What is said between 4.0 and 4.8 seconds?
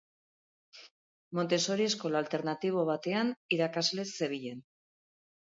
zebilen.